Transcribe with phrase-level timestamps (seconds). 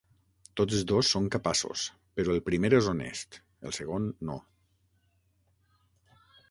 [0.59, 1.83] Tots dos són capaços:
[2.21, 4.43] però el primer és honest, el segon no.